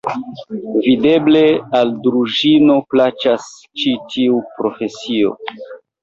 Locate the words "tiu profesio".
4.15-5.35